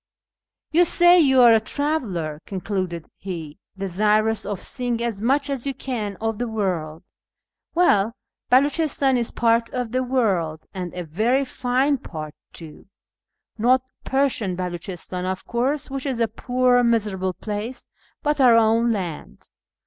"You 0.71 0.83
say 0.83 1.19
you 1.19 1.41
are 1.41 1.53
a 1.53 1.59
traveller," 1.59 2.39
concluded 2.47 3.05
he," 3.17 3.59
desirous 3.77 4.47
of 4.47 4.59
seeing 4.63 4.99
as 5.03 5.21
much 5.21 5.47
as 5.47 5.67
you 5.67 5.75
can 5.75 6.15
of 6.19 6.39
the 6.39 6.47
world: 6.47 7.03
well, 7.75 8.15
Beluchistan 8.49 9.15
is 9.15 9.29
part 9.29 9.69
of 9.69 9.91
the 9.91 10.01
world, 10.01 10.61
and 10.73 10.91
a 10.95 11.03
very 11.03 11.45
fine 11.45 11.99
part 11.99 12.33
too; 12.51 12.87
not 13.59 13.83
Persian 14.03 14.55
Beluchistan, 14.55 15.23
of 15.25 15.45
course, 15.45 15.91
which 15.91 16.07
is 16.07 16.19
a 16.19 16.27
poor, 16.27 16.83
miserable 16.83 17.33
place, 17.33 17.87
but 18.23 18.41
our 18.41 18.55
own 18.55 18.91
land." 18.91 19.51